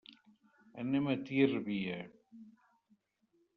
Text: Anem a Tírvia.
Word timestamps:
Anem 0.83 1.09
a 1.13 1.15
Tírvia. 1.27 1.99